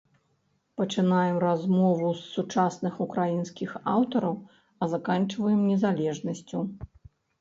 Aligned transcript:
Пачынаем 0.79 1.35
размову 1.43 2.07
з 2.21 2.25
сучасных 2.35 2.93
украінскіх 3.07 3.75
аўтараў, 3.99 4.35
а 4.81 4.91
заканчваем 4.95 5.59
незалежнасцю. 5.71 6.59